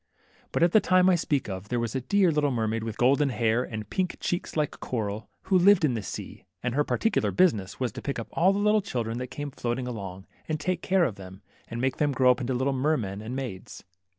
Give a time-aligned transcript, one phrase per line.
[0.51, 3.29] But at the time I speak of, there was a dear little mermaid, with golden
[3.29, 7.79] hair and pink chee*ks like coral, who lived in this sea, and her particular business
[7.79, 11.03] was to pick up all the little children that came floating along, and take care
[11.03, 13.83] of them, and make them grow up into little mermen and maids.